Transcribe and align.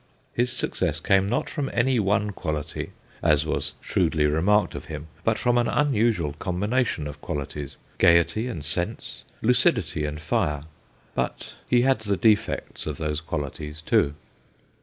His 0.33 0.51
success 0.51 0.99
came 0.99 1.29
not 1.29 1.47
from 1.47 1.69
any 1.71 1.99
one 1.99 2.31
quality, 2.31 2.89
as 3.21 3.45
was 3.45 3.73
shrewdly 3.81 4.25
remarked 4.25 4.73
of 4.73 4.85
him, 4.85 5.05
but 5.23 5.37
from 5.37 5.59
an 5.59 5.67
unusual 5.67 6.33
combination 6.39 7.05
of 7.05 7.21
qualities 7.21 7.77
gaiety 7.99 8.47
and 8.47 8.65
sense, 8.65 9.25
lucidity 9.43 10.05
and 10.05 10.19
fire 10.19 10.63
but 11.13 11.53
he 11.69 11.81
had 11.83 11.99
the 11.99 12.17
defects 12.17 12.87
of 12.87 12.97
those 12.97 13.21
qualities 13.21 13.79
too. 13.79 14.15